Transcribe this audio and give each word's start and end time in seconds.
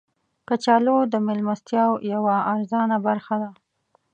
کچالو 0.47 0.97
د 1.11 1.13
میلمستیاو 1.27 1.93
یوه 2.13 2.35
ارزانه 2.53 2.97
برخه 3.07 3.35
ده 3.41 3.49